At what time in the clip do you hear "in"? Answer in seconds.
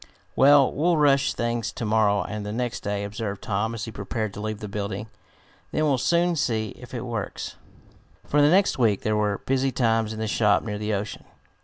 10.11-10.17